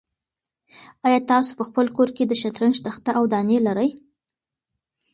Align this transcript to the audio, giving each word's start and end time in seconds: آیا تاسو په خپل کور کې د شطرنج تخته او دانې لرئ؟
آیا 1.05 1.19
تاسو 1.31 1.51
په 1.59 1.63
خپل 1.69 1.85
کور 1.95 2.09
کې 2.15 2.23
د 2.27 2.33
شطرنج 2.41 2.75
تخته 2.87 3.11
او 3.17 3.23
دانې 3.31 3.57
لرئ؟ 3.67 3.89